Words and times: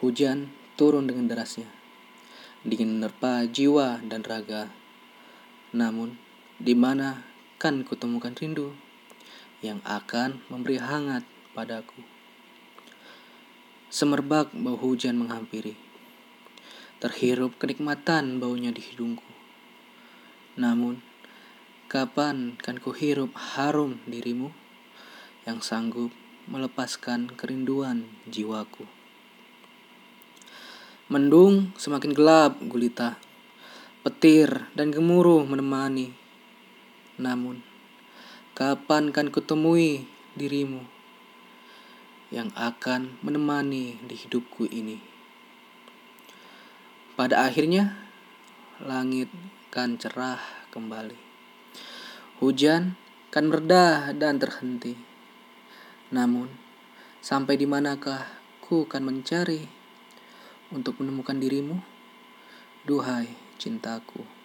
Hujan 0.00 0.48
turun 0.80 1.04
dengan 1.04 1.28
derasnya, 1.28 1.68
dingin 2.64 2.96
menerpa 2.96 3.44
jiwa 3.44 4.00
dan 4.00 4.24
raga. 4.24 4.72
Namun, 5.76 6.16
di 6.56 6.72
mana 6.72 7.20
kan 7.60 7.84
kutemukan 7.84 8.32
rindu 8.32 8.72
yang 9.60 9.84
akan 9.84 10.40
memberi 10.48 10.80
hangat 10.80 11.28
padaku? 11.52 12.00
Semerbak 13.92 14.56
bau 14.56 14.80
hujan 14.80 15.20
menghampiri. 15.20 15.76
Terhirup 16.96 17.60
kenikmatan 17.60 18.40
baunya 18.40 18.72
di 18.72 18.80
hidungku. 18.80 19.28
Namun, 20.56 21.04
kapan 21.92 22.56
kan 22.56 22.80
ku 22.80 22.96
hirup 22.96 23.36
harum 23.36 24.00
dirimu 24.08 24.48
yang 25.44 25.60
sanggup 25.60 26.08
melepaskan 26.48 27.36
kerinduan 27.36 28.08
jiwaku? 28.24 28.99
Mendung 31.10 31.74
semakin 31.74 32.14
gelap 32.14 32.62
gulita. 32.62 33.18
Petir 34.06 34.70
dan 34.78 34.94
gemuruh 34.94 35.44
menemani. 35.44 36.14
Namun, 37.20 37.60
kapan 38.56 39.12
kan 39.12 39.28
kutemui 39.28 40.06
dirimu? 40.38 41.00
yang 42.30 42.54
akan 42.54 43.18
menemani 43.26 43.98
di 44.06 44.14
hidupku 44.14 44.70
ini. 44.70 45.02
Pada 47.18 47.42
akhirnya, 47.44 47.98
langit 48.78 49.28
kan 49.68 49.98
cerah 49.98 50.38
kembali. 50.70 51.18
Hujan 52.38 52.94
kan 53.34 53.50
mereda 53.50 54.14
dan 54.14 54.38
terhenti. 54.38 54.94
Namun, 56.14 56.48
sampai 57.20 57.58
di 57.58 57.66
manakah 57.66 58.24
ku 58.62 58.86
kan 58.86 59.04
mencari 59.04 59.79
untuk 60.70 60.98
menemukan 61.02 61.36
dirimu? 61.36 61.78
Duhai 62.86 63.28
cintaku. 63.60 64.39